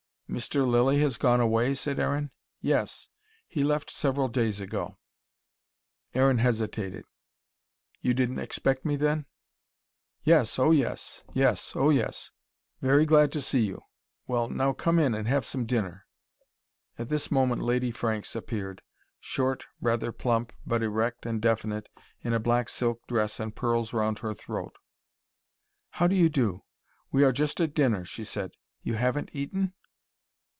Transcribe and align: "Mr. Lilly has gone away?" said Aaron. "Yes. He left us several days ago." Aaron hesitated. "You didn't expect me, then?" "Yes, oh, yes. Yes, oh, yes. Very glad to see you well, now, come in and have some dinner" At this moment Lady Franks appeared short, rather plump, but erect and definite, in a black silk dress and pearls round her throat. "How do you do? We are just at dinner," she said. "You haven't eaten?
"Mr. 0.31 0.65
Lilly 0.65 1.01
has 1.01 1.17
gone 1.17 1.41
away?" 1.41 1.73
said 1.73 1.99
Aaron. 1.99 2.31
"Yes. 2.61 3.09
He 3.49 3.65
left 3.65 3.89
us 3.89 3.95
several 3.95 4.29
days 4.29 4.61
ago." 4.61 4.97
Aaron 6.13 6.37
hesitated. 6.37 7.03
"You 7.99 8.13
didn't 8.13 8.39
expect 8.39 8.85
me, 8.85 8.95
then?" 8.95 9.25
"Yes, 10.23 10.57
oh, 10.57 10.71
yes. 10.71 11.25
Yes, 11.33 11.73
oh, 11.75 11.89
yes. 11.89 12.31
Very 12.81 13.05
glad 13.05 13.33
to 13.33 13.41
see 13.41 13.65
you 13.65 13.81
well, 14.25 14.47
now, 14.47 14.71
come 14.71 14.99
in 14.99 15.13
and 15.13 15.27
have 15.27 15.43
some 15.43 15.65
dinner" 15.65 16.05
At 16.97 17.09
this 17.09 17.29
moment 17.29 17.61
Lady 17.61 17.91
Franks 17.91 18.33
appeared 18.33 18.81
short, 19.19 19.67
rather 19.81 20.13
plump, 20.13 20.53
but 20.65 20.81
erect 20.81 21.25
and 21.25 21.41
definite, 21.41 21.89
in 22.21 22.31
a 22.31 22.39
black 22.39 22.69
silk 22.69 23.05
dress 23.05 23.37
and 23.37 23.53
pearls 23.53 23.91
round 23.91 24.19
her 24.19 24.33
throat. 24.33 24.77
"How 25.89 26.07
do 26.07 26.15
you 26.15 26.29
do? 26.29 26.63
We 27.11 27.25
are 27.25 27.33
just 27.33 27.59
at 27.59 27.73
dinner," 27.73 28.05
she 28.05 28.23
said. 28.23 28.51
"You 28.81 28.93
haven't 28.93 29.31
eaten? 29.33 29.73